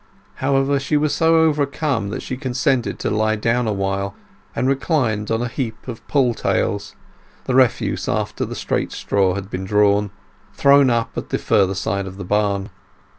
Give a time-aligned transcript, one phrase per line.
[0.37, 4.15] However, she was so overcome that she consented to lie down awhile,
[4.55, 9.63] and reclined on a heap of pull tails—the refuse after the straight straw had been
[9.65, 12.71] drawn—thrown up at the further side of the barn.